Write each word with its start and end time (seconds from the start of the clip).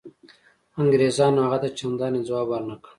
انګرېزانو 0.81 1.39
هغه 1.45 1.57
ته 1.63 1.69
چنداني 1.77 2.21
ځواب 2.27 2.47
ورنه 2.49 2.75
کړ. 2.81 2.89